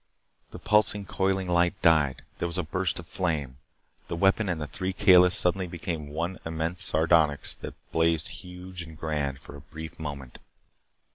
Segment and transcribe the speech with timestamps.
[0.49, 2.23] The pulsing coiling light died.
[2.39, 3.59] There was a burst of flame.
[4.07, 8.97] The weapon and the three Kalis suddenly became one immense sardonyx that blazed huge and
[8.97, 10.39] grand for a brief moment.